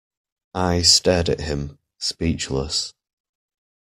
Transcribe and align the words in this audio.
I 0.55 0.81
stared 0.81 1.29
at 1.29 1.41
him, 1.41 1.77
speechless. 1.99 2.95